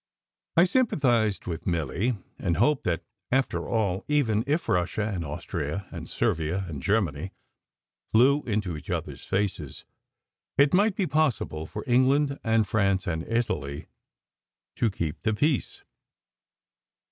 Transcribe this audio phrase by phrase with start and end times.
[0.57, 6.09] I sympathized with Milly; and hoped that, after all, even if Russia and Austria and
[6.09, 7.33] Servia and Germany
[8.11, 9.85] flew in each others faces,
[10.57, 13.89] it might be possible for England and France and Italy
[14.75, 15.83] to keep the peace.